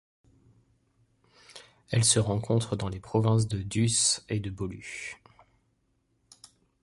[1.91, 5.21] Elle se rencontre dans les provinces de Düzce et de Bolu.